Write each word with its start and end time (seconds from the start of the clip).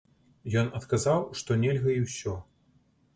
Ён 0.61 0.69
адказаў, 0.79 1.21
што 1.41 1.57
нельга 1.65 1.89
і 1.99 2.01
ўсё. 2.07 2.33